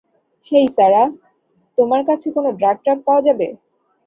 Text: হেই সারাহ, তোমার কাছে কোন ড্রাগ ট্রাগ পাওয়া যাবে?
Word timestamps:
হেই 0.51 0.67
সারাহ, 0.75 1.07
তোমার 1.77 2.01
কাছে 2.09 2.27
কোন 2.35 2.45
ড্রাগ 2.59 2.77
ট্রাগ 2.83 2.97
পাওয়া 3.07 3.21
যাবে? 3.27 3.47